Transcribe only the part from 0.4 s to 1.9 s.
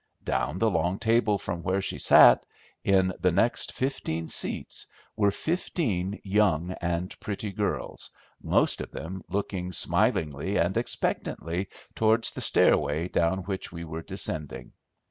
the long table from where